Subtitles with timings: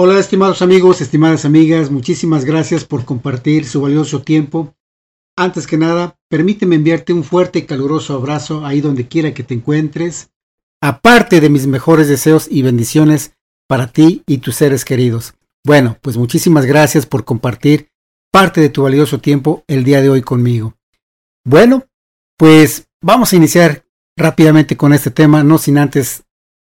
[0.00, 4.76] Hola estimados amigos, estimadas amigas, muchísimas gracias por compartir su valioso tiempo.
[5.36, 9.54] Antes que nada, permíteme enviarte un fuerte y caluroso abrazo ahí donde quiera que te
[9.54, 10.30] encuentres,
[10.80, 13.32] aparte de mis mejores deseos y bendiciones
[13.66, 15.34] para ti y tus seres queridos.
[15.64, 17.90] Bueno, pues muchísimas gracias por compartir
[18.30, 20.76] parte de tu valioso tiempo el día de hoy conmigo.
[21.44, 21.88] Bueno,
[22.36, 23.84] pues vamos a iniciar
[24.16, 26.22] rápidamente con este tema, no sin antes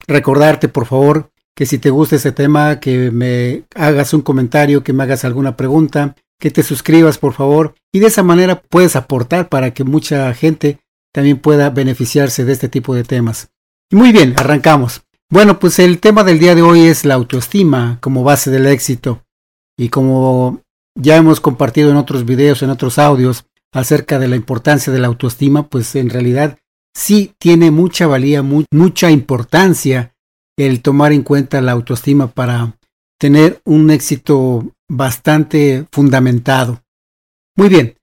[0.07, 4.93] recordarte, por favor, que si te gusta ese tema, que me hagas un comentario, que
[4.93, 9.47] me hagas alguna pregunta, que te suscribas por favor y de esa manera puedes aportar
[9.47, 10.79] para que mucha gente
[11.13, 13.49] también pueda beneficiarse de este tipo de temas.
[13.91, 15.03] Muy bien, arrancamos.
[15.29, 19.23] Bueno, pues el tema del día de hoy es la autoestima como base del éxito.
[19.77, 20.61] Y como
[20.95, 25.07] ya hemos compartido en otros videos, en otros audios, acerca de la importancia de la
[25.07, 26.57] autoestima, pues en realidad
[26.93, 30.10] sí tiene mucha valía, mucha importancia
[30.65, 32.77] el tomar en cuenta la autoestima para
[33.19, 36.81] tener un éxito bastante fundamentado.
[37.55, 37.95] Muy bien,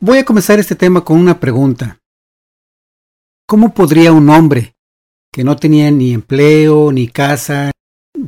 [0.00, 1.98] voy a comenzar este tema con una pregunta.
[3.46, 4.74] ¿Cómo podría un hombre
[5.32, 7.70] que no tenía ni empleo, ni casa,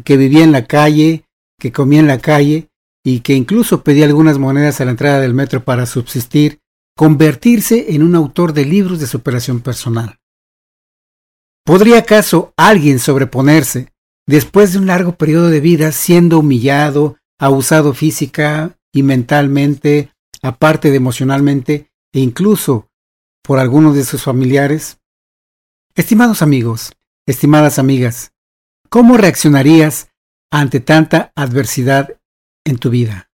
[0.05, 1.25] que vivía en la calle,
[1.59, 2.69] que comía en la calle
[3.05, 6.61] y que incluso pedía algunas monedas a la entrada del metro para subsistir,
[6.97, 10.19] convertirse en un autor de libros de superación personal?
[11.65, 13.91] ¿Podría acaso alguien sobreponerse,
[14.27, 20.12] después de un largo periodo de vida, siendo humillado, abusado física y mentalmente,
[20.43, 22.91] aparte de emocionalmente, e incluso
[23.43, 24.98] por algunos de sus familiares?
[25.95, 26.93] Estimados amigos,
[27.27, 28.33] estimadas amigas,
[28.91, 30.11] ¿cómo reaccionarías
[30.51, 32.21] ante tanta adversidad
[32.67, 33.31] en tu vida?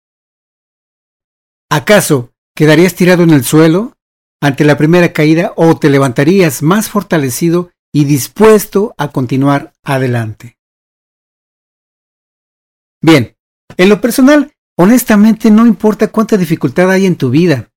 [1.71, 3.97] ¿Acaso quedarías tirado en el suelo
[4.39, 10.57] ante la primera caída o te levantarías más fortalecido y dispuesto a continuar adelante.
[13.01, 13.35] Bien,
[13.77, 17.71] en lo personal, honestamente no importa cuánta dificultad hay en tu vida,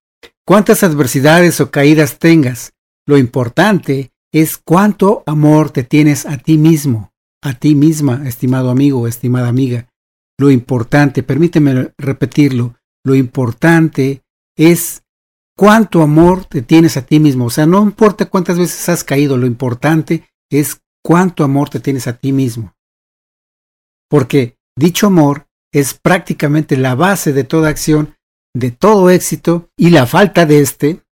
[0.45, 2.73] cuántas adversidades o caídas tengas,
[3.07, 9.07] lo importante es cuánto amor te tienes a ti mismo, a ti misma, estimado amigo,
[9.07, 9.89] estimada amiga.
[10.39, 14.23] Lo importante, permíteme repetirlo, lo importante
[14.57, 15.03] es
[15.57, 17.47] cuánto amor te tienes a ti mismo.
[17.47, 22.07] O sea, no importa cuántas veces has caído, lo importante es cuánto amor te tienes
[22.07, 22.75] a ti mismo.
[24.09, 28.15] Porque dicho amor es prácticamente la base de toda acción,
[28.55, 31.03] de todo éxito, y la falta de este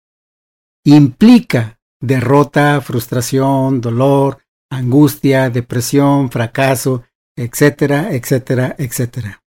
[0.84, 4.38] implica derrota, frustración, dolor,
[4.70, 7.04] angustia, depresión, fracaso,
[7.36, 9.42] etcétera, etcétera, etcétera.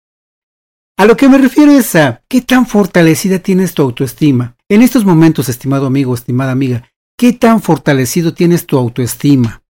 [1.01, 4.55] A lo que me refiero es a qué tan fortalecida tienes tu autoestima.
[4.69, 9.63] En estos momentos, estimado amigo, estimada amiga, ¿qué tan fortalecido tienes tu autoestima?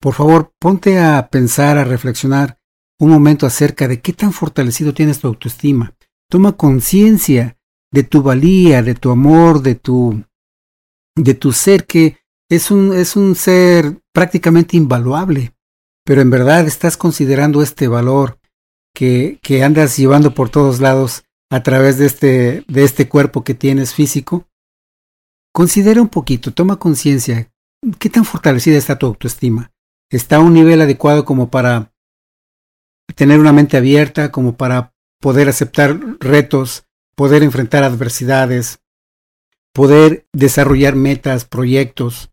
[0.00, 2.58] Por favor, ponte a pensar, a reflexionar
[2.98, 5.94] un momento acerca de qué tan fortalecido tienes tu autoestima.
[6.30, 7.58] Toma conciencia
[7.92, 10.24] de tu valía, de tu amor, de tu
[11.14, 15.52] de tu ser que es un es un ser prácticamente invaluable.
[16.06, 18.38] Pero en verdad estás considerando este valor
[18.98, 23.94] que, andas llevando por todos lados a través de este, de este cuerpo que tienes
[23.94, 24.48] físico,
[25.54, 27.48] considera un poquito, toma conciencia,
[28.00, 29.70] ¿qué tan fortalecida está tu autoestima?
[30.10, 31.92] ¿Está a un nivel adecuado como para
[33.14, 36.84] tener una mente abierta, como para poder aceptar retos,
[37.14, 38.80] poder enfrentar adversidades,
[39.72, 42.32] poder desarrollar metas, proyectos?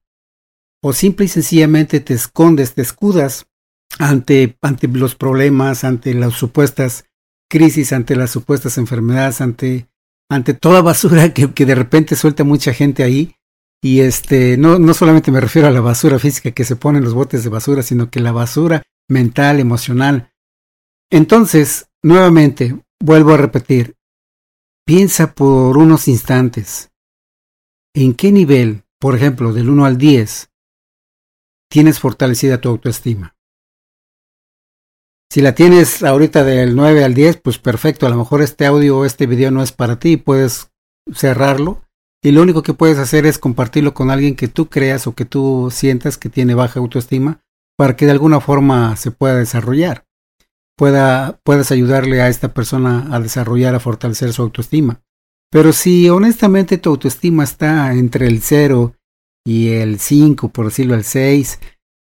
[0.81, 3.47] ¿O simple y sencillamente te escondes, te escudas
[3.99, 7.05] ante, ante los problemas, ante las supuestas
[7.49, 9.87] crisis, ante las supuestas enfermedades, ante,
[10.29, 13.35] ante toda basura que, que de repente suelta mucha gente ahí.
[13.81, 17.03] Y este, no, no solamente me refiero a la basura física que se pone en
[17.03, 20.33] los botes de basura, sino que la basura mental, emocional.
[21.11, 23.95] Entonces, nuevamente, vuelvo a repetir,
[24.85, 26.91] piensa por unos instantes,
[27.93, 30.49] ¿en qué nivel, por ejemplo, del 1 al 10,
[31.69, 33.34] tienes fortalecida tu autoestima?
[35.35, 38.07] Si la tienes ahorita del 9 al 10, pues perfecto.
[38.07, 40.15] A lo mejor este audio o este video no es para ti.
[40.15, 40.71] Puedes
[41.13, 41.81] cerrarlo.
[42.23, 45.25] Y lo único que puedes hacer es compartirlo con alguien que tú creas o que
[45.25, 47.41] tú sientas que tiene baja autoestima
[47.77, 50.05] para que de alguna forma se pueda desarrollar.
[50.77, 55.01] Pueda, puedas ayudarle a esta persona a desarrollar, a fortalecer su autoestima.
[55.51, 58.95] Pero si honestamente tu autoestima está entre el 0
[59.45, 61.59] y el 5, por decirlo, el 6,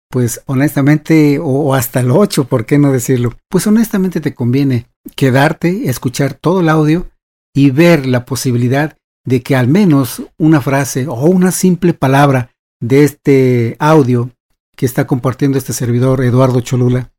[0.08, 3.32] pues honestamente, o, hasta el 8, ¿por qué no decirlo?
[3.48, 7.10] Pues honestamente te conviene quedarte, escuchar todo el audio
[7.54, 12.50] y ver la posibilidad de que al menos una frase o una simple palabra
[12.80, 14.30] de este audio
[14.76, 17.12] que está compartiendo este servidor Eduardo Cholula,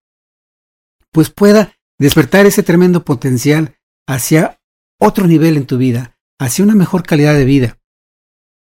[1.12, 3.76] pues pueda despertar ese tremendo potencial
[4.08, 4.60] hacia
[5.00, 7.78] otro nivel en tu vida, hacia una mejor calidad de vida.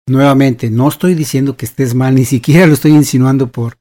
[0.07, 3.77] Nuevamente, no estoy diciendo que estés mal, ni siquiera lo estoy insinuando por,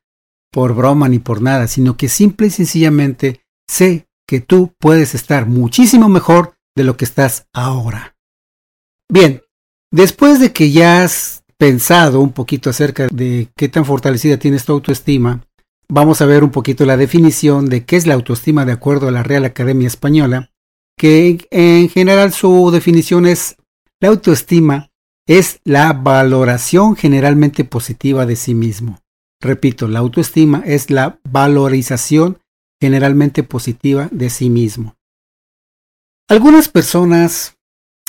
[0.53, 5.47] por broma ni por nada, sino que simple y sencillamente sé que tú puedes estar
[5.47, 8.17] muchísimo mejor de lo que estás ahora.
[9.11, 9.43] Bien,
[9.91, 14.73] después de que ya has pensado un poquito acerca de qué tan fortalecida tienes tu
[14.73, 15.45] autoestima,
[15.89, 19.13] vamos a ver un poquito la definición de qué es la autoestima de acuerdo a
[19.13, 20.51] la Real Academia Española,
[20.97, 23.57] que en general su definición es
[24.01, 24.93] la autoestima
[25.27, 28.99] es la valoración generalmente positiva de sí mismo.
[29.43, 32.39] Repito, la autoestima es la valorización
[32.81, 34.97] generalmente positiva de sí mismo.
[36.29, 37.57] Algunas personas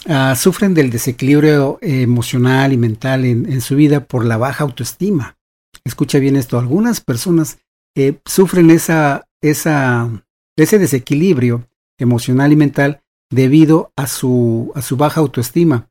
[0.05, 5.35] uh, sufren del desequilibrio emocional y mental en, su vida por la baja autoestima.
[5.83, 7.57] Escucha bien esto, algunas personas
[7.95, 13.01] eh, sufren esa, ese desequilibrio emocional y mental
[13.31, 15.89] debido a su baja autoestima,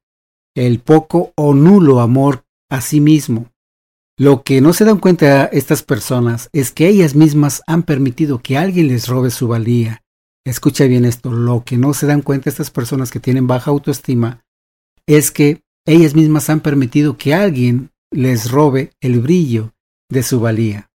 [0.54, 3.51] el poco o nulo amor a sí mismo.
[4.18, 8.58] Lo que no se dan cuenta estas personas es que ellas mismas han permitido que
[8.58, 10.02] alguien les robe su valía.
[10.44, 14.44] Escucha bien esto, lo que no se dan cuenta estas personas que tienen baja autoestima
[15.06, 19.72] es que ellas mismas han permitido que alguien les robe el brillo
[20.10, 20.90] de su valía.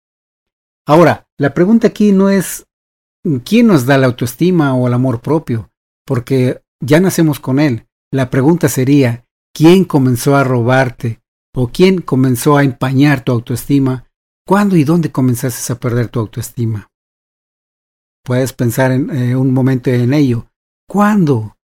[0.85, 2.65] Ahora, la pregunta aquí no es
[3.43, 5.71] quién nos da la autoestima o el amor propio,
[6.05, 7.87] porque ya nacemos con él.
[8.11, 11.21] La pregunta sería, ¿quién comenzó a robarte
[11.55, 14.05] o quién comenzó a empañar tu autoestima?
[14.45, 16.91] ¿Cuándo y dónde comenzaste a perder tu autoestima?
[18.23, 20.47] Puedes pensar en eh, un momento en ello.
[20.87, 21.57] ¿Cuándo?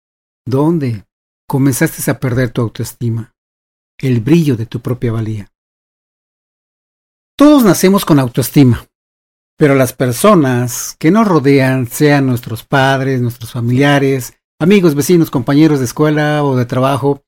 [0.45, 1.05] ¿Dónde?
[1.47, 3.33] Comenzaste a perder tu autoestima,
[3.97, 5.47] el brillo de tu propia valía.
[7.35, 8.85] Todos nacemos con autoestima,
[9.57, 15.85] pero las personas que nos rodean, sean nuestros padres, nuestros familiares, amigos, vecinos, compañeros de
[15.85, 17.23] escuela o de trabajo,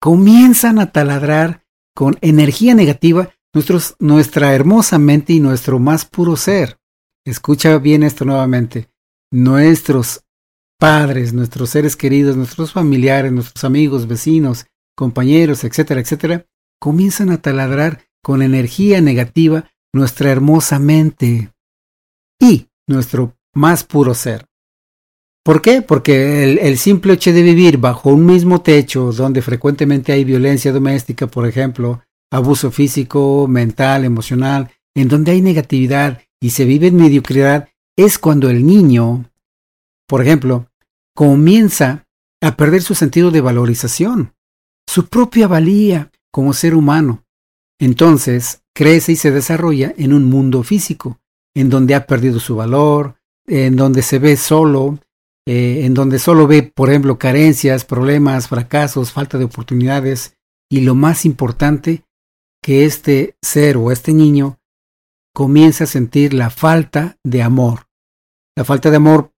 [0.00, 1.64] comienzan a taladrar
[1.94, 6.78] con energía negativa nuestros, nuestra hermosa mente y nuestro más puro ser.
[7.24, 8.88] Escucha bien esto nuevamente.
[9.30, 10.24] Nuestros
[10.78, 14.66] padres, nuestros seres queridos, nuestros familiares, nuestros amigos, vecinos,
[14.96, 16.46] compañeros, etcétera, etcétera,
[16.80, 21.52] comienzan a taladrar con energía negativa nuestra hermosa mente
[22.40, 24.46] y nuestro más puro ser.
[25.48, 25.80] ¿Por qué?
[25.80, 31.26] Porque el, simple hecho de vivir bajo un mismo techo donde frecuentemente hay violencia doméstica,
[31.26, 37.70] por ejemplo, abuso físico, mental, emocional, en donde hay negatividad y se vive en mediocridad,
[37.96, 39.30] es cuando el niño,
[40.06, 40.68] por ejemplo,
[41.14, 42.04] comienza
[42.42, 44.34] a perder su sentido de valorización,
[44.86, 47.24] su propia valía como ser humano.
[47.80, 51.20] Entonces, crece y se desarrolla en un mundo físico,
[51.54, 53.14] en donde ha perdido su valor,
[53.46, 54.98] en donde se ve solo,
[55.50, 60.36] eh, en donde solo ve, por ejemplo, carencias, problemas, fracasos, falta de oportunidades,
[60.70, 62.04] y lo más importante,
[62.62, 64.58] que este ser o este niño
[65.34, 67.86] comienza a sentir la falta de amor.
[68.58, 69.32] La falta de amor,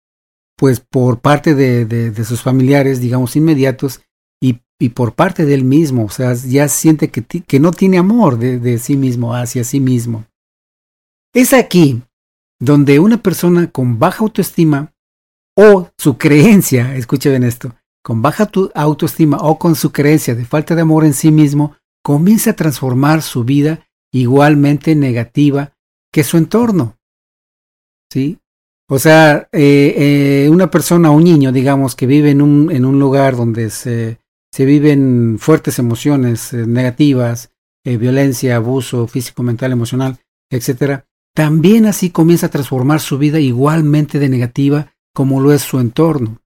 [0.58, 4.02] pues por parte de, de, sus familiares, digamos, inmediatos,
[4.82, 8.40] y por parte de él mismo, o sea, ya siente que, que no tiene amor
[8.40, 10.26] de, de sí mismo hacia sí mismo.
[11.34, 12.02] Es aquí
[12.60, 14.94] donde una persona con baja autoestima
[15.62, 20.84] o su creencia, escuchen esto, con baja autoestima o con su creencia de falta de
[20.84, 25.74] amor en sí mismo, comienza a transformar su vida igualmente negativa
[26.14, 26.96] que su entorno.
[28.10, 28.40] ¿Sí?
[28.90, 32.98] O sea, eh, eh, una persona, un niño, digamos, que vive en un, en un
[32.98, 34.18] lugar donde se,
[34.54, 37.52] se viven fuertes emociones eh, negativas,
[37.84, 40.20] violencia, abuso físico, mental, emocional,
[40.52, 41.02] etc.,
[41.36, 46.42] también así comienza a transformar su vida igualmente de negativa como lo es su entorno.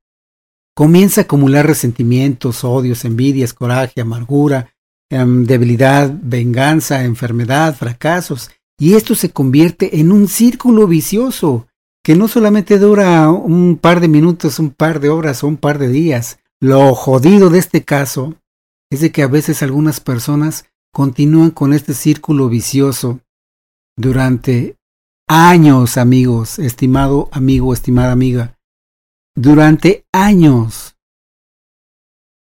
[0.75, 4.73] Comienza a acumular resentimientos, odios, envidias, coraje, amargura,
[5.09, 11.67] em, debilidad, venganza, enfermedad, fracasos, y esto se convierte en un círculo vicioso
[12.03, 15.77] que no solamente dura un par de minutos, un par de horas o un par
[15.77, 18.35] de días, lo jodido de este caso
[18.91, 23.19] es de que a veces algunas personas continúan con este círculo vicioso
[23.97, 24.77] durante
[25.27, 28.57] años, amigos, estimado amigo, estimada amiga,
[29.35, 30.95] durante años.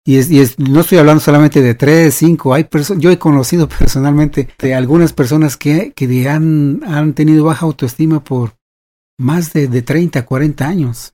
[0.04, 3.70] Y, es, y es, no estoy hablando solamente de tres, cinco, hay yo he conocido
[3.70, 8.56] personalmente de algunas personas que, que han, han tenido baja autoestima por
[9.20, 11.14] más de, de 30, 40 años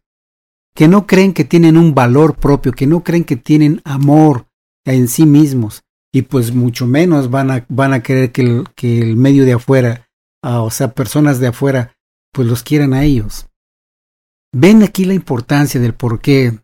[0.74, 4.45] que no creen que tienen un valor propio, que no creen que tienen amor
[4.86, 5.83] en sí mismos
[6.13, 10.06] y pues mucho menos van a, van a querer que que el medio de afuera,
[10.44, 11.96] uh, o sea, personas de afuera,
[12.34, 13.48] pues los quieran a ellos.
[14.53, 16.60] ven aquí la importancia del por qué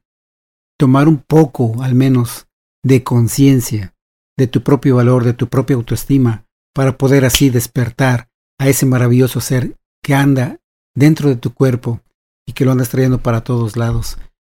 [0.80, 2.48] tomar un poco, al menos,
[2.84, 3.94] de conciencia
[4.38, 9.42] de tu propio valor, de tu propia autoestima, para poder así despertar a ese maravilloso
[9.42, 10.60] ser que anda
[10.96, 12.02] dentro de tu cuerpo
[12.48, 14.18] y que lo andas trayendo para todos lados,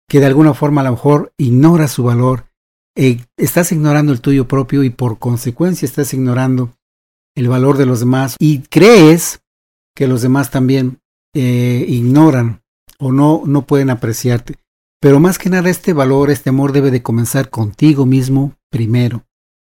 [0.08, 2.46] que de alguna forma a lo mejor ignora su valor,
[2.96, 6.72] eh, estás ignorando el tuyo propio y por consecuencia estás ignorando
[7.36, 9.40] el valor de los demás y crees
[9.94, 11.00] que los demás también
[11.34, 12.62] eh, ignoran
[12.98, 14.56] o no, no pueden apreciarte.
[15.00, 19.24] Pero más que nada este valor, este amor debe de comenzar contigo mismo primero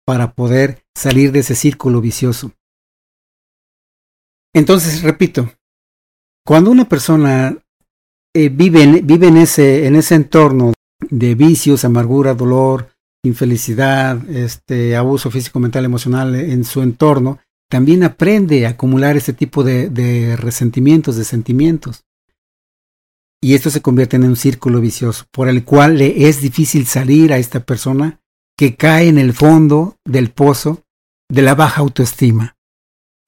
[0.06, 2.52] para poder salir de ese círculo vicioso.
[4.54, 5.50] Entonces, repito,
[6.46, 7.58] cuando una persona
[8.34, 10.72] eh, vive, vive en, ese, en ese entorno
[11.10, 12.90] de vicios, amargura, dolor,
[13.24, 19.64] infelicidad, este, abuso físico, mental, emocional en su entorno, también aprende a acumular ese tipo
[19.64, 22.04] de, resentimientos, de sentimientos.
[23.42, 27.32] Y esto se convierte en un círculo vicioso por el cual le es difícil salir
[27.32, 28.20] a esta persona
[28.56, 30.82] que cae en el fondo del pozo
[31.28, 32.56] de la baja autoestima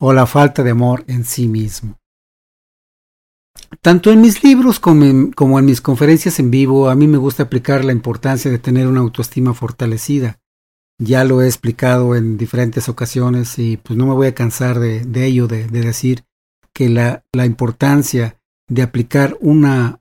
[0.01, 1.99] o la falta de amor en sí mismo.
[3.83, 7.85] Tanto en mis libros como en, mis conferencias en vivo, a mí me gusta aplicar
[7.85, 10.41] la importancia de tener una autoestima fortalecida.
[11.01, 15.25] Ya lo he explicado en diferentes ocasiones y pues no me voy a cansar de,
[15.25, 16.25] ello, de, de, decir
[16.73, 20.01] que la, la importancia de aplicar una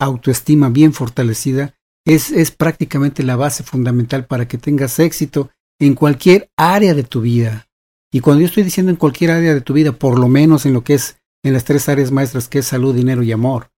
[0.00, 1.74] autoestima bien fortalecida
[2.06, 7.20] es, es prácticamente la base fundamental para que tengas éxito en cualquier área de tu
[7.20, 7.68] vida.
[8.12, 10.72] Y cuando yo estoy diciendo en cualquier área de tu vida, por lo menos en
[10.72, 13.70] lo que es en las tres áreas maestras que es salud, dinero y amor.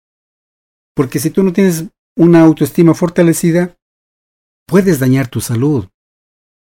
[0.94, 1.84] Porque si tú no tienes
[2.16, 3.76] una autoestima fortalecida,
[4.66, 5.86] puedes dañar tu salud.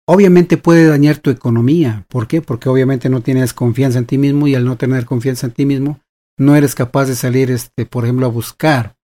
[0.09, 2.07] Obviamente puede dañar tu economía.
[2.09, 2.41] ¿Por qué?
[2.41, 5.67] Porque obviamente no tienes confianza en ti mismo y al no tener confianza en ti
[5.67, 6.01] mismo,
[6.39, 8.97] no eres capaz de salir, este, por ejemplo, a buscar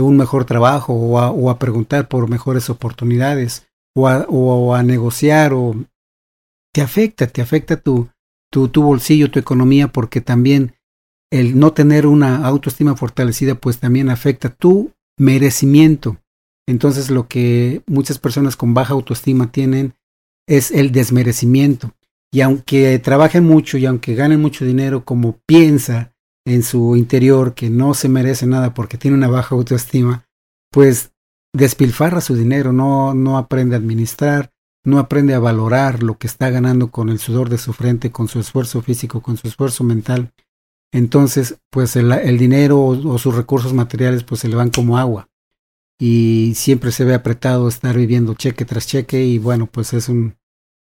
[0.00, 5.74] un mejor trabajo o a, preguntar por mejores oportunidades o a, o a, negociar o
[6.72, 8.08] te afecta, te afecta tu,
[8.50, 10.74] tu, tu bolsillo, tu economía porque también
[11.30, 16.16] el no tener una autoestima fortalecida pues también afecta tu merecimiento.
[16.66, 19.94] Entonces lo que muchas personas con baja autoestima tienen
[20.46, 21.92] es el desmerecimiento.
[22.32, 26.12] Y aunque trabajen mucho y aunque ganen mucho dinero como piensa
[26.46, 30.24] en su interior que no se merece nada porque tiene una baja autoestima,
[30.70, 31.12] pues
[31.54, 34.52] despilfarra su dinero, no, no aprende a administrar,
[34.84, 38.28] no aprende a valorar lo que está ganando con el sudor de su frente, con
[38.28, 40.32] su esfuerzo físico, con su esfuerzo mental.
[40.92, 44.98] Entonces, pues el, el dinero o, o, sus recursos materiales pues se le van como
[44.98, 45.28] agua.
[46.04, 50.34] Y siempre se ve apretado estar viviendo cheque tras cheque y bueno, pues es un,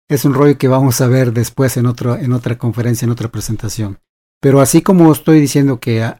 [0.07, 3.31] es un rollo que vamos a ver después en, otro, en otra conferencia, en otra
[3.31, 4.01] presentación.
[4.39, 6.13] Pero así como estoy diciendo que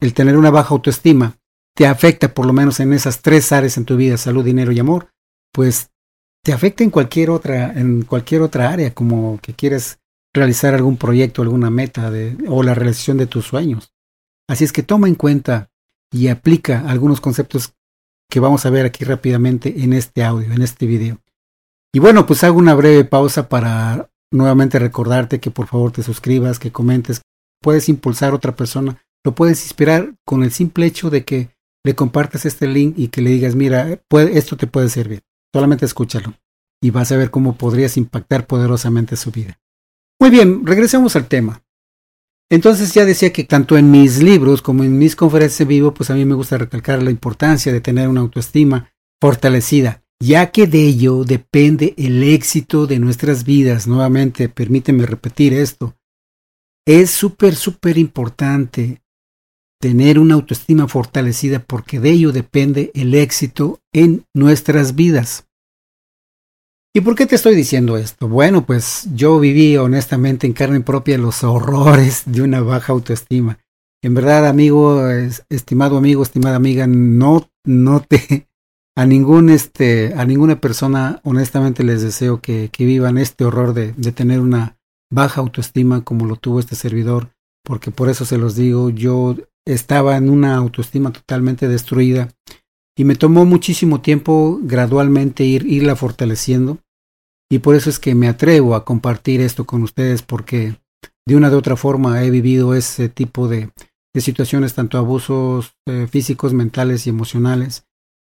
[0.00, 1.38] el tener una baja autoestima
[1.76, 4.80] te afecta por lo menos en esas tres áreas en tu vida, salud, dinero y
[4.80, 5.10] amor,
[5.52, 5.92] pues
[6.42, 10.00] te afecta en cualquier otra, en cualquier otra área, como que quieres
[10.34, 12.10] realizar algún proyecto, alguna meta
[12.48, 13.92] o la realización de tus sueños.
[14.48, 15.70] Así es que toma en cuenta
[16.10, 17.74] y aplica algunos conceptos
[18.32, 21.18] que vamos a ver aquí rápidamente en este audio, en este video.
[21.94, 26.58] Y bueno, pues hago una breve pausa para nuevamente recordarte que por favor te suscribas,
[26.58, 27.20] que comentes,
[27.60, 31.50] puedes impulsar a otra persona, lo puedes inspirar con el simple hecho de que
[31.84, 35.20] le compartas este link y que le digas, mira, puede, esto te puede servir.
[35.52, 36.32] Solamente escúchalo
[36.82, 39.60] y vas a ver cómo podrías impactar poderosamente su vida.
[40.18, 41.61] Muy bien, regresemos al tema.
[42.52, 46.10] Entonces ya decía que tanto en mis libros como en mis conferencias en vivo, pues
[46.10, 48.92] a mí me gusta recalcar la importancia de tener una autoestima
[49.22, 53.86] fortalecida, ya que de ello depende el éxito de nuestras vidas.
[53.86, 55.96] Nuevamente, permíteme repetir esto.
[56.86, 59.00] Es súper, súper importante
[59.80, 65.48] tener una autoestima fortalecida porque de ello depende el éxito en nuestras vidas.
[66.94, 68.28] ¿Y por qué te estoy diciendo esto?
[68.28, 73.58] Bueno, pues yo viví honestamente en carne propia los horrores de una baja autoestima.
[74.02, 75.08] En verdad, amigo,
[75.48, 78.46] estimado amigo, estimada amiga, no, no te,
[78.96, 83.92] a ningún este, a ninguna persona, honestamente les deseo que, que vivan este horror de,
[83.92, 84.76] de tener una
[85.10, 87.30] baja autoestima como lo tuvo este servidor,
[87.64, 92.28] porque por eso se los digo, yo estaba en una autoestima totalmente destruida
[92.96, 96.78] y me tomó muchísimo tiempo gradualmente ir, irla fortaleciendo
[97.50, 100.76] y por eso es que me atrevo a compartir esto con ustedes porque
[101.26, 103.70] de una de otra forma he vivido ese tipo de,
[104.14, 107.86] situaciones, tanto abusos eh, físicos, mentales y emocionales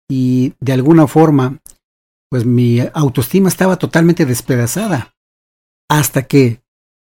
[0.09, 1.59] y de alguna forma
[2.29, 5.15] pues mi autoestima estaba totalmente despedazada
[5.89, 6.61] hasta que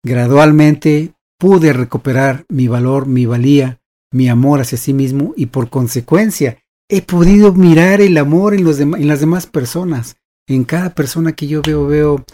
[0.06, 3.80] Gradualmente pude recuperar mi valor, mi valía,
[4.12, 8.80] mi amor hacia sí mismo y por consecuencia he podido mirar el amor en, los
[8.80, 10.18] en las demás personas.
[10.48, 12.26] En cada persona que yo veo, veo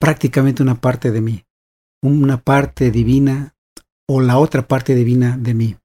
[0.00, 1.44] prácticamente una parte de mí,
[2.02, 3.54] una parte divina
[4.08, 5.76] o la otra parte divina de mí.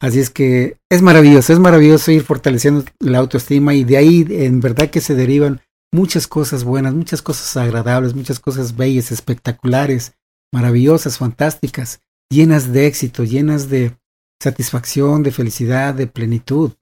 [0.00, 4.60] Así es que es maravilloso, es maravilloso ir fortaleciendo la autoestima y de ahí en
[4.60, 5.60] verdad que se derivan
[5.92, 10.14] muchas cosas buenas, muchas cosas agradables, muchas cosas bellas, espectaculares,
[10.52, 13.96] maravillosas, fantásticas, llenas de éxito, llenas de
[14.42, 16.72] satisfacción, de felicidad, de plenitud.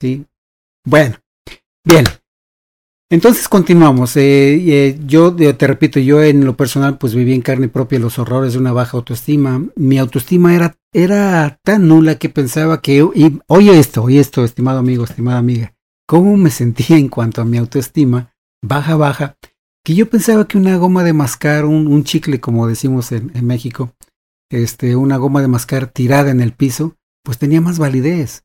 [0.00, 0.26] ¿Sí?
[0.84, 1.16] Bueno,
[1.84, 2.04] bien.
[3.12, 4.16] Entonces continuamos.
[4.16, 8.18] Eh, eh, yo te repito, yo en lo personal pues viví en carne propia los
[8.18, 9.64] horrores de una baja autoestima.
[9.74, 13.04] Mi autoestima era, era tan nula que pensaba que...
[13.14, 15.74] Y, oye esto, oye esto, estimado amigo, estimada amiga.
[16.06, 18.32] ¿Cómo me sentía en cuanto a mi autoestima?
[18.62, 19.36] Baja, baja.
[19.84, 23.46] Que yo pensaba que una goma de mascar, un, un chicle como decimos en, en
[23.46, 23.92] México,
[24.50, 28.44] este, una goma de mascar tirada en el piso, pues tenía más validez.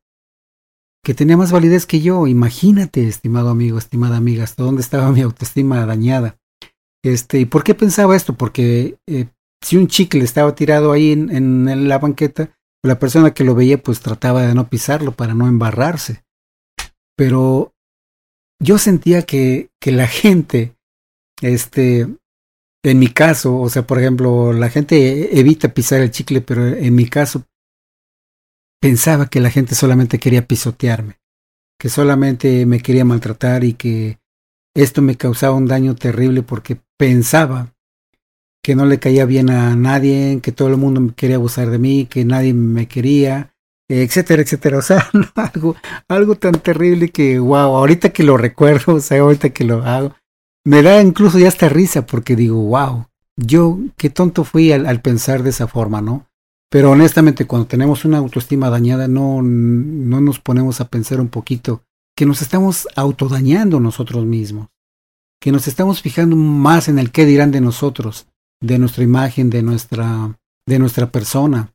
[1.05, 2.25] Que tenía más validez que yo.
[2.25, 6.37] Imagínate, estimado amigo, estimada amiga, hasta dónde estaba mi autoestima dañada.
[7.03, 8.33] Este, ¿y por qué pensaba esto?
[8.33, 9.27] Porque eh,
[9.63, 12.49] si un chicle estaba tirado ahí en, en la banqueta,
[12.83, 16.23] la persona que lo veía pues trataba de no pisarlo para no embarrarse.
[17.15, 17.71] Pero
[18.59, 20.75] yo sentía que, que la gente,
[21.39, 22.07] este,
[22.83, 26.95] en mi caso, o sea, por ejemplo, la gente evita pisar el chicle, pero en
[26.95, 27.43] mi caso
[28.85, 31.17] pensaba que la gente solamente quería pisotearme,
[31.79, 34.19] que solamente me quería maltratar y que
[34.75, 37.73] esto me causaba un daño terrible porque pensaba
[38.61, 42.05] que no le caía bien a nadie, que todo el mundo quería abusar de mí,
[42.05, 43.55] que nadie me quería,
[43.89, 44.77] etcétera, etcétera.
[44.79, 45.75] O sea, algo,
[46.07, 50.13] algo tan terrible que, wow, ahorita que lo recuerdo, o sea, ahorita que lo hago,
[50.63, 55.41] me da incluso ya hasta risa porque digo, wow, yo qué tonto fui al, pensar
[55.41, 56.27] de esa forma, ¿no?
[56.75, 61.85] Pero honestamente, cuando tenemos una autoestima dañada, no, no nos ponemos a pensar un poquito
[62.17, 64.67] que nos estamos autodañando nosotros mismos,
[65.39, 68.27] que nos estamos fijando más en el qué dirán de nosotros,
[68.61, 71.73] de nuestra imagen, de nuestra, de nuestra persona,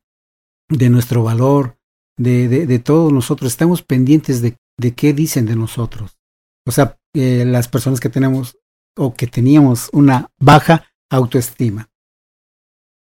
[0.69, 1.79] de nuestro valor,
[2.15, 3.51] de, de, todos nosotros.
[3.51, 6.19] Estamos pendientes de, de qué dicen de nosotros.
[6.67, 8.55] O sea, eh, las personas que tenemos
[8.95, 11.89] o que teníamos una baja autoestima.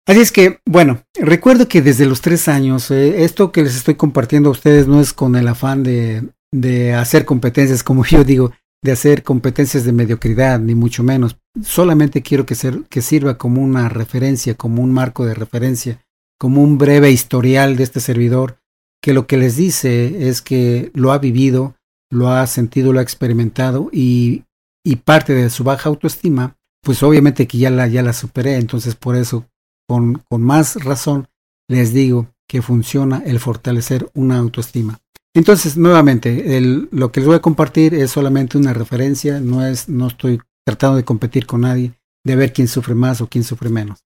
[0.06, 3.96] Así es que, bueno, recuerdo que desde los tres años, eh, esto que les estoy
[3.96, 8.52] compartiendo a ustedes no es con el afán de, de hacer competencias, como yo digo,
[8.84, 11.38] de hacer competencias de mediocridad, ni mucho menos.
[11.62, 16.02] Solamente quiero que, ser, que sirva como una referencia, como un marco de referencia,
[16.38, 18.58] como un breve historial de este servidor,
[19.02, 21.76] que lo que les dice es que lo ha vivido,
[22.12, 24.44] lo ha sentido, lo ha experimentado y
[24.84, 28.96] y parte de su baja autoestima, pues obviamente que ya la, ya la superé, entonces
[28.96, 29.48] por eso,
[29.88, 31.28] con, más razón,
[31.68, 35.00] les digo que funciona el fortalecer una autoestima.
[35.36, 40.08] Entonces, nuevamente, lo que les voy a compartir es solamente una referencia, no es, no
[40.08, 41.94] estoy tratando de competir con nadie,
[42.24, 44.06] de ver quién sufre más o quién sufre menos.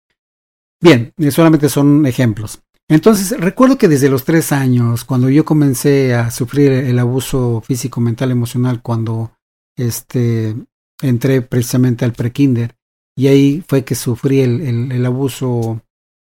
[0.80, 2.60] Bien, eh, solamente son ejemplos.
[2.88, 8.00] Entonces, recuerdo que desde los tres años, cuando yo comencé a sufrir el abuso físico,
[8.00, 9.32] mental, emocional, cuando
[9.76, 10.54] este,
[11.02, 12.75] entré precisamente al prekinder
[13.16, 15.80] y ahí fue que sufrí el, el, abuso.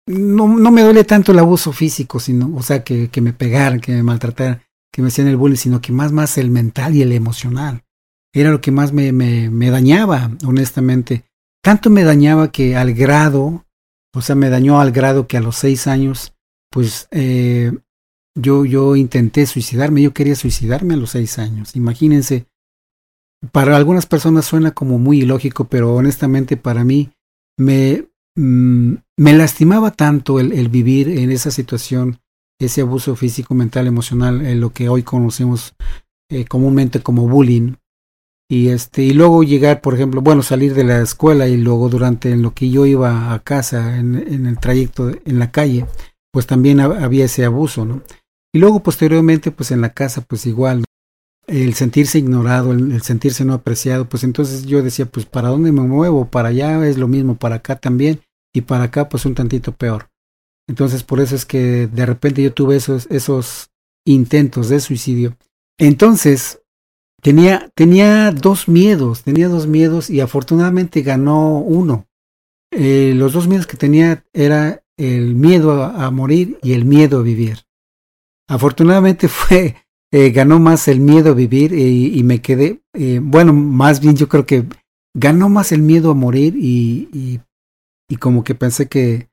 [0.07, 3.81] No, no, me duele tanto el abuso físico, sino, o sea, que, que me pegaran,
[3.81, 7.03] que me maltrataran, que me hacían el bullying, sino que más, más el mental y
[7.03, 7.85] el emocional.
[8.33, 11.25] Era lo que más me, me, me dañaba, honestamente.
[11.63, 13.67] Tanto me dañaba que al grado,
[14.15, 16.33] o sea, me dañó al grado que a los seis años,
[16.71, 17.73] pues eh,
[18.35, 21.77] yo, yo intenté suicidarme, yo quería suicidarme a los seis años.
[21.77, 22.47] Imagínense
[23.53, 27.11] para algunas personas suena como muy ilógico, pero honestamente para mí
[27.59, 32.21] me, mm, me lastimaba tanto el, el, vivir en esa situación,
[32.61, 35.75] ese abuso físico, mental, emocional, en lo que hoy conocemos
[36.31, 37.75] eh, comúnmente como bullying.
[38.51, 42.31] Y este, y luego llegar, por ejemplo, bueno, salir de la escuela y luego durante
[42.31, 45.85] en lo que yo iba a casa, en, en el trayecto en la calle,
[46.33, 48.03] pues también había ese abuso, ¿no?
[48.55, 50.85] Y luego posteriormente, pues en la casa, pues igual,
[51.49, 55.81] el sentirse ignorado, el, sentirse no apreciado, pues entonces yo decía, pues para dónde me
[55.81, 58.21] muevo, para allá es lo mismo, para acá también,
[58.55, 60.11] y para acá pues un tantito peor.
[60.69, 63.71] Entonces por eso es que de repente yo tuve esos, esos
[64.07, 65.37] intentos de suicidio.
[65.79, 66.61] Entonces
[67.23, 72.07] tenía, tenía dos miedos, tenía dos miedos y afortunadamente ganó uno.
[72.71, 77.21] Eh, los dos miedos que tenía era el miedo a, a morir y el miedo
[77.21, 77.65] a vivir.
[78.47, 79.77] Afortunadamente fue
[80.11, 84.29] eh, ganó más el miedo a vivir y, me quedé, eh, bueno, más bien yo
[84.29, 84.65] creo que
[85.15, 87.41] ganó más el miedo a morir y, y,
[88.09, 89.29] y como que pensé que,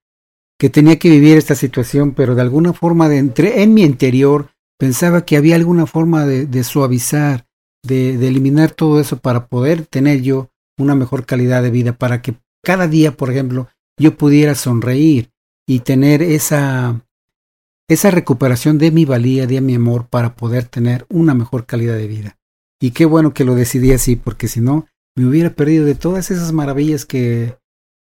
[0.60, 4.50] que tenía que vivir esta situación, pero de alguna forma de entre, en mi interior
[4.78, 7.46] pensaba que había alguna forma de, de suavizar,
[7.84, 12.22] de, de, eliminar todo eso para poder tener yo una mejor calidad de vida, para
[12.22, 15.32] que cada día, por ejemplo, yo pudiera sonreír
[15.68, 17.05] y tener esa,
[17.88, 22.08] esa recuperación de mi valía, de mi amor, para poder tener una mejor calidad de
[22.08, 22.38] vida.
[22.82, 26.32] Y qué bueno que lo decidí así, porque si no, me hubiera perdido de todas
[26.32, 27.58] esas maravillas que,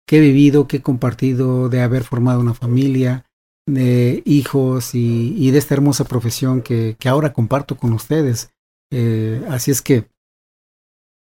[0.06, 3.26] que he vivido, que he compartido, de haber formado una familia,
[3.66, 8.50] de hijos y, de esta hermosa profesión que, que, ahora comparto con ustedes.
[8.90, 10.08] Eh, así es que,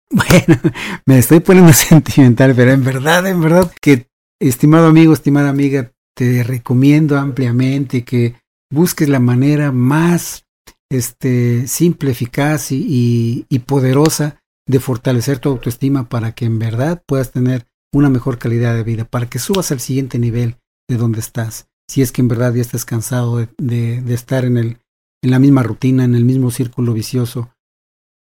[0.12, 0.60] bueno,
[1.06, 4.08] me estoy poniendo sentimental, pero en verdad, en verdad que,
[4.40, 8.36] estimado amigo, estimada amiga, te recomiendo ampliamente que
[8.70, 10.46] busques la manera más
[10.92, 17.68] este, simple, eficaz y, poderosa de fortalecer tu autoestima para que en verdad puedas tener
[17.94, 20.58] una mejor calidad de vida, para que subas al siguiente nivel
[20.90, 21.70] de donde estás.
[21.88, 24.78] Si es que en verdad ya estás cansado de, estar en
[25.22, 27.50] la misma rutina, en el mismo círculo vicioso.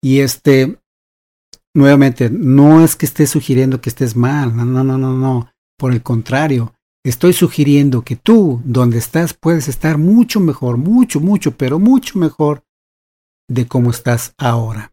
[0.04, 0.80] Y este,
[1.74, 5.50] nuevamente, no es que esté sugiriendo que estés mal, no, no, no, no, no.
[5.78, 6.75] Por el contrario,
[7.10, 12.64] estoy sugiriendo que tú, donde estás, puedes estar mucho mejor, mucho, mucho, pero mucho mejor
[13.48, 14.92] de cómo estás ahora.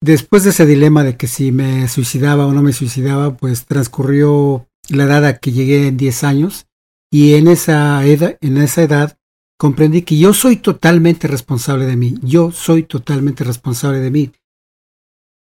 [0.00, 4.68] Después de ese dilema de que si me suicidaba o no me suicidaba, pues transcurrió
[4.88, 6.66] la edad a que llegué en 10 años
[7.10, 9.18] y en esa, edad, en esa edad
[9.58, 14.32] comprendí que yo soy totalmente responsable de mí, yo soy totalmente responsable de mí.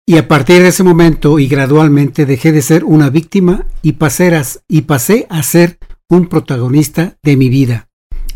[0.08, 4.34] Y a partir de ese momento y gradualmente dejé de ser una víctima y pasé
[4.36, 7.88] a, y pasé a ser un protagonista de mi vida.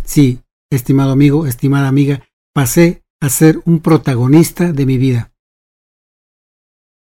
[0.04, 5.32] Sí, estimado amigo, estimada amiga, pasé a ser un protagonista de mi vida.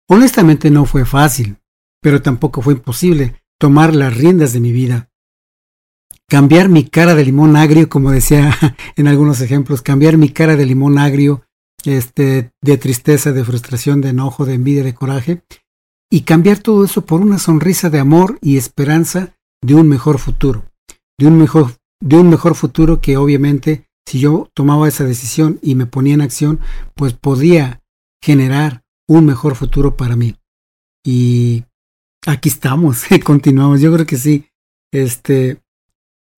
[0.07, 1.57] Honestamente no fue fácil,
[2.01, 5.09] pero tampoco fue imposible tomar las riendas de mi vida.
[6.27, 8.55] Cambiar mi cara de limón agrio, como decía
[8.95, 11.43] en algunos ejemplos, cambiar mi cara de limón agrio,
[11.83, 15.43] este, de tristeza, de frustración, de enojo, de envidia, de coraje,
[16.09, 20.65] y cambiar todo eso por una sonrisa de amor y esperanza de un mejor futuro,
[21.17, 25.75] de un mejor, de un mejor futuro que obviamente si yo tomaba esa decisión y
[25.75, 26.59] me ponía en acción,
[26.93, 27.81] pues podía
[28.23, 30.35] generar un mejor futuro para mí.
[31.03, 31.65] Y
[32.25, 33.81] aquí estamos, continuamos.
[33.81, 34.47] Yo creo que sí,
[34.91, 35.61] este,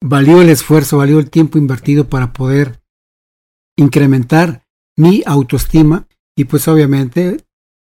[0.01, 2.81] valió el esfuerzo, valió el tiempo invertido para poder
[3.77, 4.65] incrementar
[4.97, 7.45] mi autoestima y pues obviamente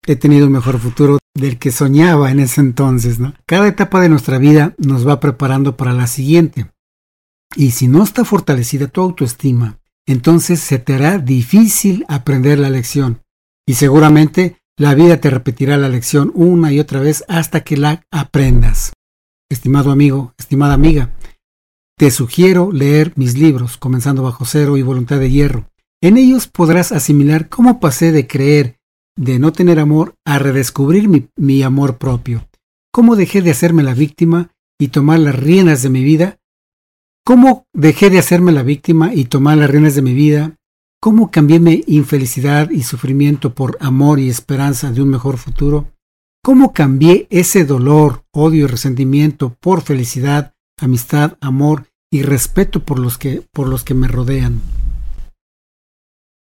[0.08, 3.20] he tenido un mejor futuro del que soñaba en ese entonces.
[3.46, 6.72] Cada etapa de nuestra vida nos va preparando para la siguiente.
[7.56, 13.22] Y si no está fortalecida tu autoestima, entonces se te hará difícil aprender la lección.
[13.68, 18.06] Y seguramente la vida te repetirá la lección una y otra vez hasta que la
[18.10, 18.94] aprendas.
[19.50, 21.14] Estimado amigo, estimada amiga,
[21.98, 25.70] te sugiero leer mis libros, comenzando bajo cero y voluntad de hierro.
[26.02, 28.77] En ellos podrás asimilar cómo pasé de creer,
[29.18, 32.48] de no tener amor, a redescubrir mi, amor propio,
[32.94, 36.38] cómo dejé de hacerme la víctima y tomar las riendas de mi vida,
[37.26, 40.58] cómo dejé de hacerme la víctima y tomar las riendas de mi vida,
[41.00, 45.94] ¿Cómo cambié mi infelicidad y sufrimiento por amor y esperanza de un mejor futuro?
[46.44, 53.20] ¿Cómo cambié ese dolor, odio y resentimiento por felicidad, amistad, amor y respeto por los
[53.20, 54.60] que, por los que me rodean?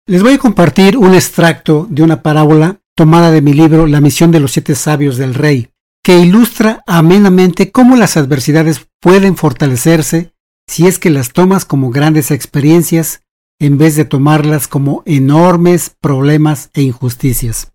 [0.06, 4.32] Les voy a compartir un extracto de una parábola tomada de mi libro La misión
[4.32, 5.70] de los siete sabios del rey,
[6.04, 10.34] que ilustra amenamente cómo las adversidades pueden fortalecerse
[10.68, 13.22] si es que las tomas como grandes experiencias
[13.62, 17.72] en vez de tomarlas como enormes problemas e injusticias.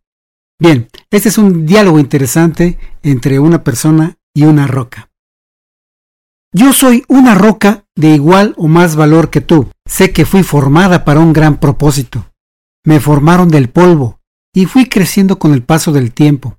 [0.60, 5.10] Bien, este es un diálogo interesante entre una persona y una roca.
[6.52, 9.70] Yo soy una roca de igual o más valor que tú.
[9.88, 12.30] Sé que fui formada para un gran propósito.
[12.84, 14.20] Me formaron del polvo
[14.54, 16.58] y fui creciendo con el paso del tiempo.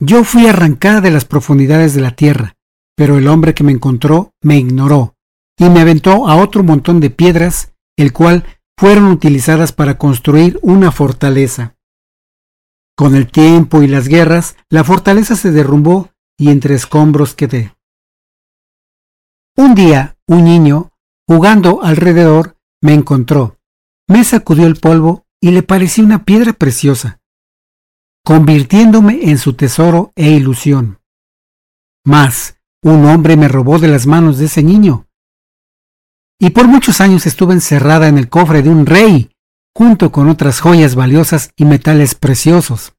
[0.00, 2.56] Yo fui arrancada de las profundidades de la tierra,
[2.96, 5.14] pero el hombre que me encontró me ignoró
[5.58, 8.44] y me aventó a otro montón de piedras el cual
[8.78, 11.76] fueron utilizadas para construir una fortaleza.
[12.96, 17.74] Con el tiempo y las guerras, la fortaleza se derrumbó y entre escombros quedé.
[19.54, 20.89] Un día, un niño,
[21.30, 23.56] jugando alrededor, me encontró,
[24.08, 27.20] me sacudió el polvo y le pareció una piedra preciosa,
[28.24, 30.98] convirtiéndome en su tesoro e ilusión.
[32.04, 35.06] Mas, un hombre me robó de las manos de ese niño
[36.40, 39.30] y por muchos años estuve encerrada en el cofre de un rey,
[39.72, 42.96] junto con otras joyas valiosas y metales preciosos.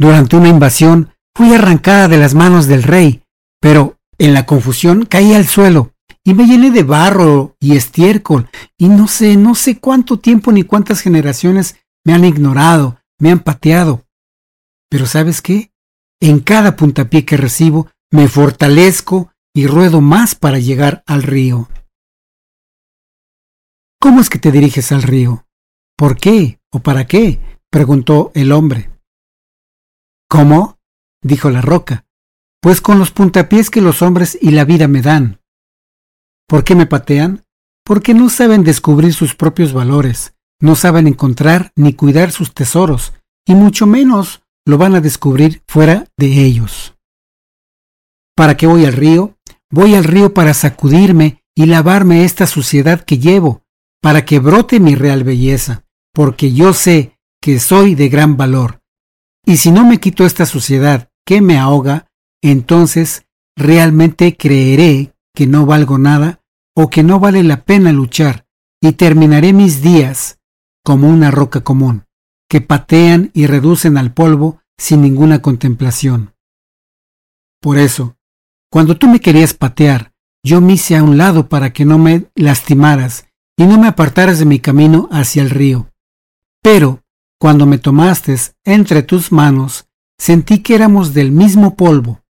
[0.00, 3.22] Durante una invasión fui arrancada de las manos del rey,
[3.60, 5.92] pero En la confusión caí al suelo
[6.26, 10.64] y me llené de barro y estiércol y no sé, no sé cuánto tiempo ni
[10.64, 14.04] cuántas generaciones me han ignorado, me han pateado.
[14.90, 15.72] Pero ¿sabes qué?
[16.20, 21.68] En cada puntapié que recibo me fortalezco y ruedo más para llegar al río.
[24.00, 25.46] ¿Cómo es que te diriges al río?
[25.96, 27.40] ¿Por qué o para qué?
[27.70, 28.90] preguntó el hombre.
[30.28, 30.80] ¿Cómo?
[31.22, 32.04] dijo la roca.
[32.60, 35.35] Pues con los puntapiés que los hombres y la vida me dan.
[36.48, 37.44] ¿Por qué me patean?
[37.84, 43.12] Porque no saben descubrir sus propios valores, no saben encontrar ni cuidar sus tesoros,
[43.46, 46.94] y mucho menos lo van a descubrir fuera de ellos.
[48.36, 49.36] ¿Para qué voy al río?
[49.70, 53.62] Voy al río para sacudirme y lavarme esta suciedad que llevo,
[54.02, 58.80] para que brote mi real belleza, porque yo sé que soy de gran valor.
[59.44, 62.06] Y si no me quito esta suciedad que me ahoga,
[62.42, 66.40] entonces realmente creeré que no valgo nada
[66.74, 68.46] o que no vale la pena luchar
[68.80, 70.40] y terminaré mis días
[70.82, 72.04] como una roca común
[72.48, 76.34] que patean y reducen al polvo sin ninguna contemplación.
[77.60, 78.16] Por eso,
[78.70, 82.30] cuando tú me querías patear, yo me hice a un lado para que no me
[82.34, 83.26] lastimaras
[83.58, 85.90] y no me apartaras de mi camino hacia el río.
[86.62, 87.02] Pero,
[87.38, 89.86] cuando me tomaste entre tus manos,
[90.18, 92.22] sentí que éramos del mismo polvo,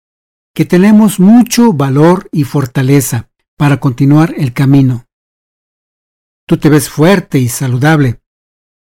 [0.55, 5.07] que tenemos mucho valor y fortaleza para continuar el camino.
[6.47, 8.21] Tú te ves fuerte y saludable,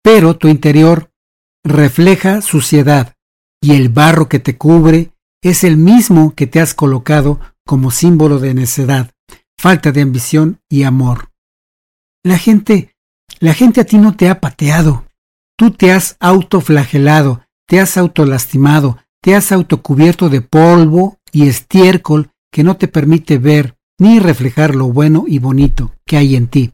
[0.04, 1.12] pero tu interior
[1.64, 3.16] refleja suciedad
[3.62, 8.40] y el barro que te cubre es el mismo que te has colocado como símbolo
[8.40, 9.12] de necedad,
[9.58, 11.32] falta de ambición y amor.
[12.24, 12.96] La gente,
[13.40, 15.06] la gente a ti no te ha pateado.
[15.58, 22.64] Tú te has autoflagelado, te has autolastimado, te has autocubierto de polvo y estiércol que
[22.64, 26.74] no te permite ver ni reflejar lo bueno y bonito que hay en ti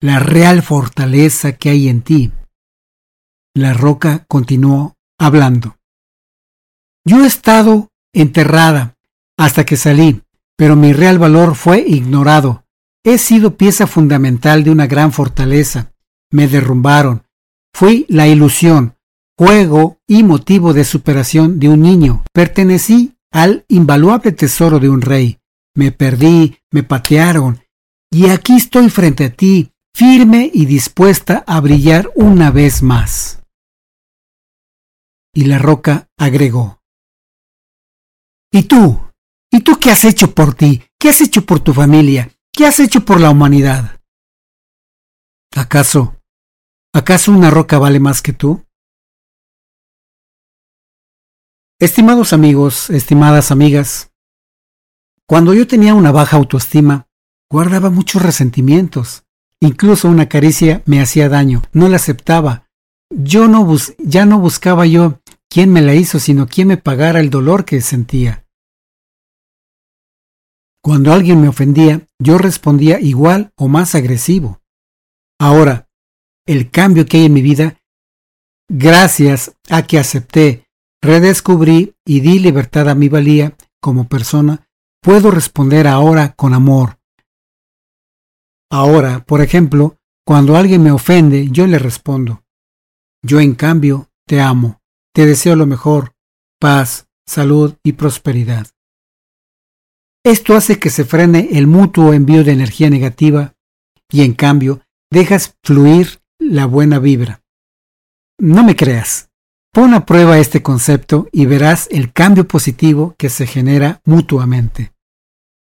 [0.00, 2.32] la real fortaleza que hay en ti.
[3.54, 5.76] La roca continuó hablando.
[7.04, 8.94] Yo he estado enterrada
[9.36, 10.22] hasta que salí,
[10.56, 12.64] pero mi real valor fue ignorado.
[13.04, 15.92] He sido pieza fundamental de una gran fortaleza.
[16.30, 17.24] Me derrumbaron.
[17.74, 18.94] Fui la ilusión,
[19.36, 22.22] juego y motivo de superación de un niño.
[22.32, 25.38] Pertenecí al invaluable tesoro de un rey.
[25.74, 27.62] Me perdí, me patearon,
[28.10, 33.42] y aquí estoy frente a ti, firme y dispuesta a brillar una vez más.
[35.34, 36.78] Y la roca agregó,
[38.50, 38.98] ¿Y tú?
[39.50, 40.82] ¿Y tú qué has hecho por ti?
[40.98, 42.30] ¿Qué has hecho por tu familia?
[42.52, 44.00] ¿Qué has hecho por la humanidad?
[45.54, 46.16] ¿Acaso,
[46.94, 48.64] acaso una roca vale más que tú?
[51.80, 54.10] Estimados amigos, estimadas amigas,
[55.26, 57.06] cuando yo tenía una baja autoestima,
[57.50, 59.24] guardaba muchos resentimientos,
[59.60, 62.68] Incluso una caricia me hacía daño, no la aceptaba.
[63.10, 67.20] Yo no bus ya no buscaba yo quién me la hizo, sino quién me pagara
[67.20, 68.46] el dolor que sentía.
[70.80, 74.60] Cuando alguien me ofendía, yo respondía igual o más agresivo.
[75.40, 75.88] Ahora,
[76.46, 77.78] el cambio que hay en mi vida,
[78.68, 80.67] gracias a que acepté,
[81.02, 84.68] redescubrí y di libertad a mi valía como persona,
[85.00, 86.98] puedo responder ahora con amor,
[88.70, 92.44] Ahora, por ejemplo, cuando alguien me ofende, yo le respondo.
[93.22, 94.80] Yo, en cambio, te amo,
[95.14, 96.14] te deseo lo mejor,
[96.60, 98.66] paz, salud y prosperidad.
[100.24, 103.54] Esto hace que se frene el mutuo envío de energía negativa
[104.10, 107.42] y, en cambio, dejas fluir la buena vibra.
[108.38, 109.27] No me creas.
[109.72, 114.92] Pon a prueba este concepto y verás el cambio positivo que se genera mutuamente.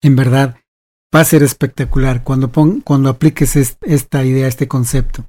[0.01, 0.57] En verdad,
[1.13, 2.51] va a ser espectacular cuando,
[2.83, 5.25] cuando apliques esta idea, este concepto.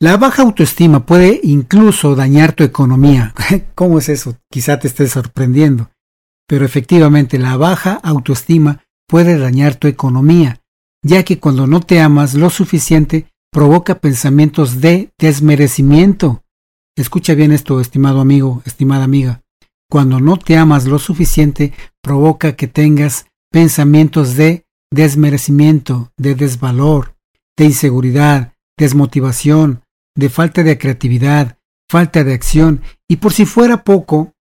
[0.00, 3.34] La baja autoestima puede incluso dañar tu economía.
[3.74, 4.36] ¿Cómo es eso?
[4.50, 5.90] Quizá te estés sorprendiendo.
[6.46, 10.60] Pero efectivamente la baja autoestima puede dañar tu economía,
[11.02, 16.42] ya que cuando no te amas lo suficiente provoca pensamientos de desmerecimiento.
[16.96, 19.42] Escucha bien esto, estimado amigo, estimada amiga.
[19.90, 27.14] Cuando no te amas lo suficiente provoca que tengas pensamientos de desmerecimiento, de desvalor,
[27.54, 29.82] de inseguridad, desmotivación,
[30.16, 31.58] de falta de creatividad,
[31.90, 34.32] falta de acción, y por si fuera poco,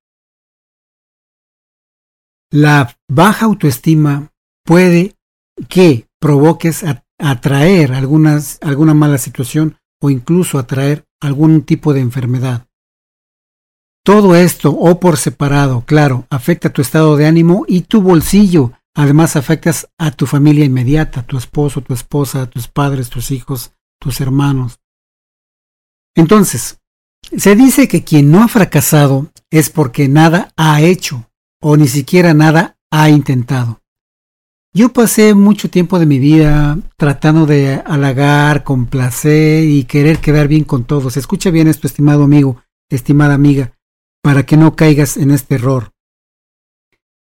[2.52, 4.32] la baja autoestima
[4.64, 5.16] puede
[5.68, 6.86] que provoques
[7.20, 12.68] atraer algunas, alguna mala situación o incluso atraer algún tipo de enfermedad.
[14.04, 18.74] Todo esto, o por separado, claro, afecta tu estado de ánimo y tu bolsillo.
[18.94, 24.22] Además afectas a tu familia inmediata, tu esposo, tu esposa, tus padres, tus hijos, tus
[24.22, 24.80] hermanos.
[26.16, 26.80] Entonces,
[27.36, 31.30] se dice que quien no ha fracasado es porque nada ha hecho
[31.62, 33.82] o ni siquiera nada ha intentado.
[34.78, 40.66] Yo pasé mucho tiempo de mi vida tratando de halagar, complacer y querer quedar bien
[40.66, 41.16] con todos.
[41.16, 43.72] Escucha bien esto, estimado amigo, estimada amiga,
[44.22, 45.94] para que no caigas en este error.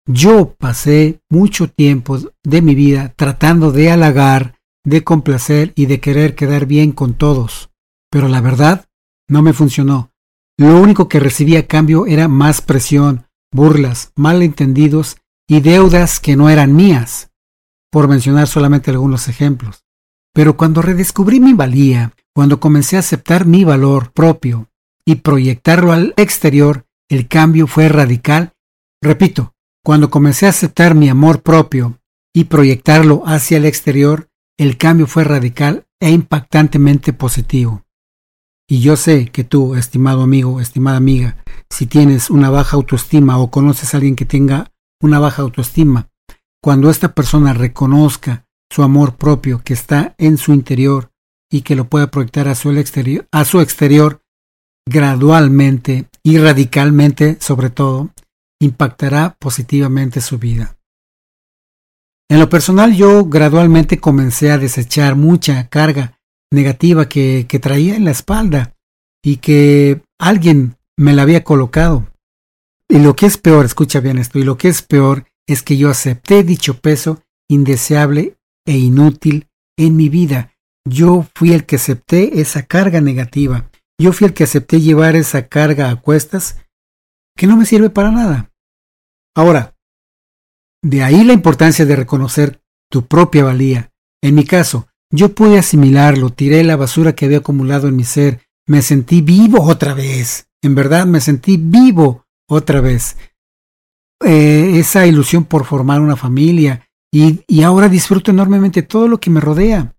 [0.08, 6.34] Yo pasé mucho tiempo de mi vida tratando de halagar, de complacer y de querer
[6.34, 7.70] quedar bien con todos.
[8.10, 8.88] Pero la verdad,
[9.30, 10.10] no me funcionó.
[10.58, 16.50] Lo único que recibí a cambio era más presión, burlas, malentendidos y deudas que no
[16.50, 17.30] eran mías,
[17.96, 19.86] por mencionar solamente algunos ejemplos.
[20.34, 24.68] Pero cuando redescubrí mi valía, cuando comencé a aceptar mi valor propio
[25.06, 28.52] y proyectarlo al exterior, el cambio fue radical.
[29.02, 31.98] Repito, cuando comencé a aceptar mi amor propio
[32.34, 34.28] y proyectarlo hacia el exterior,
[34.58, 37.84] el cambio fue radical e impactantemente positivo.
[38.68, 41.38] Y yo sé que tú, estimado amigo, estimada amiga,
[41.70, 46.10] si tienes una baja autoestima o conoces a alguien que tenga una baja autoestima,
[46.66, 51.12] cuando esta persona reconozca su amor propio que está en su interior
[51.48, 52.72] y que lo pueda proyectar a su
[53.62, 54.24] exterior,
[54.84, 58.10] gradualmente y radicalmente, sobre todo,
[58.60, 60.76] impactará positivamente su vida.
[62.32, 66.18] En lo personal yo gradualmente comencé a desechar mucha carga
[66.52, 68.74] negativa que, que traía en la espalda
[69.24, 72.08] y que alguien me la había colocado.
[72.90, 75.78] Y lo que es peor, escucha bien esto, y lo que es peor es que
[75.78, 80.52] yo acepté dicho peso indeseable e inútil en mi vida.
[80.88, 83.70] Yo fui el que acepté esa carga negativa.
[84.00, 86.60] Yo fui el que acepté llevar esa carga a cuestas
[87.38, 88.52] que no me sirve para nada.
[89.36, 89.76] Ahora,
[90.84, 93.92] de ahí la importancia de reconocer tu propia valía.
[94.22, 98.42] En mi caso, yo pude asimilarlo, tiré la basura que había acumulado en mi ser,
[98.68, 100.48] me sentí vivo otra vez.
[100.62, 103.18] En verdad me sentí vivo otra vez.
[104.24, 109.40] Eh, esa ilusión por formar una familia y, ahora disfruto enormemente todo lo que me
[109.40, 109.94] rodea.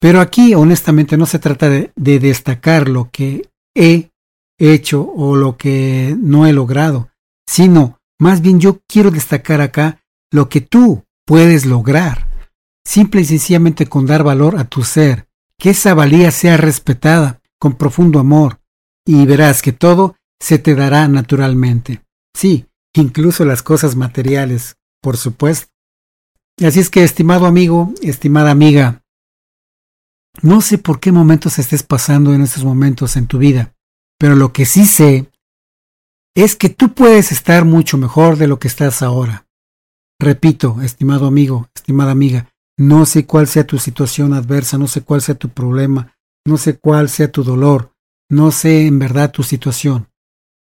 [0.00, 4.10] Pero aquí, honestamente, no se trata de, de destacar lo que he
[4.58, 7.10] hecho o lo que no he logrado,
[7.48, 12.26] sino más bien yo quiero destacar acá lo que tú puedes lograr
[12.86, 15.26] simple y sencillamente con dar valor a tu ser,
[15.58, 18.60] que esa valía sea respetada con profundo amor,
[19.04, 22.02] y verás que todo se te dará naturalmente.
[22.34, 22.66] Sí,
[23.00, 25.68] incluso las cosas materiales, por supuesto.
[26.64, 29.02] Así es que, estimado amigo, estimada amiga,
[30.42, 33.74] no sé por qué momentos estés pasando en estos momentos en tu vida,
[34.18, 35.30] pero lo que sí sé
[36.34, 39.46] es que tú puedes estar mucho mejor de lo que estás ahora.
[40.20, 45.22] Repito, estimado amigo, estimada amiga, no sé cuál sea tu situación adversa, no sé cuál
[45.22, 46.14] sea tu problema,
[46.46, 47.92] no sé cuál sea tu dolor,
[48.30, 50.08] no sé en verdad tu situación.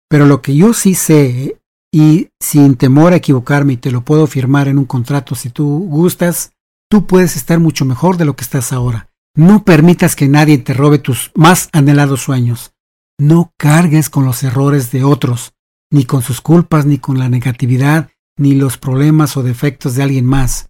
[0.10, 1.62] Pero lo que yo sí sé,
[1.95, 5.65] y sin temor a equivocarme, y te lo puedo firmar en un contrato si tú
[5.88, 6.51] gustas,
[6.91, 9.08] tú puedes estar mucho mejor de lo que estás ahora.
[9.34, 12.73] No permitas que nadie te robe tus más anhelados sueños.
[13.17, 15.53] No cargues con los errores de otros,
[15.89, 20.25] ni con sus culpas, ni con la negatividad, ni los problemas o defectos de alguien
[20.25, 20.67] más.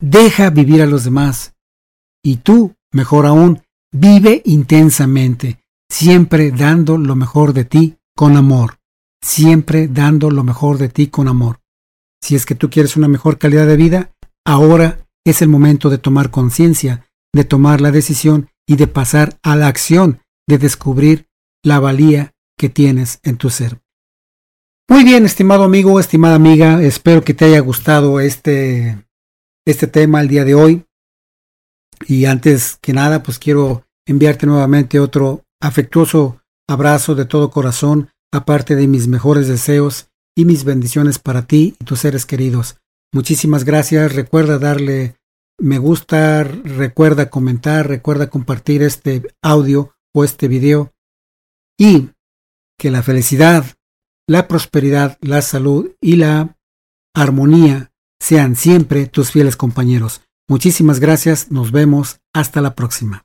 [0.00, 1.56] Deja vivir a los demás.
[2.22, 5.58] Y tú, mejor aún, vive intensamente,
[5.90, 8.78] siempre dando lo mejor de ti con amor.
[9.22, 11.60] Siempre dando lo mejor de ti con amor.
[12.20, 14.12] Si es que tú quieres una mejor calidad de vida,
[14.44, 19.56] ahora es el momento de tomar conciencia, de tomar la decisión y de pasar a
[19.56, 21.28] la acción, de descubrir
[21.64, 23.80] la valía que tienes en tu ser.
[24.88, 28.98] Muy bien, estimado amigo, estimada amiga, espero que te haya gustado este
[29.64, 30.84] este tema el día de hoy.
[32.06, 38.74] Y antes que nada, pues quiero enviarte nuevamente otro afectuoso abrazo de todo corazón, aparte
[38.74, 42.76] de mis mejores deseos y mis bendiciones para ti y tus seres queridos.
[43.12, 44.14] Muchísimas gracias.
[44.14, 45.16] Recuerda darle
[45.62, 50.92] me gusta, recuerda comentar, recuerda compartir este audio o este video.
[51.78, 52.10] Y
[52.78, 53.64] que la felicidad,
[54.26, 56.58] la prosperidad, la salud y la
[57.14, 60.22] armonía sean siempre tus fieles compañeros.
[60.48, 63.24] Muchísimas gracias, nos vemos, hasta la próxima.